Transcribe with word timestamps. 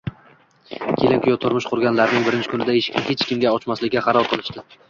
Kelin-kuyov 1.01 1.37
turmush 1.43 1.69
qurganlarining 1.73 2.27
birinchi 2.31 2.53
kunida 2.55 2.79
eshikni 2.81 3.07
hech 3.11 3.27
kimga 3.31 3.55
ochmaslikka 3.59 4.07
qaror 4.09 4.33
qilishdi 4.35 4.69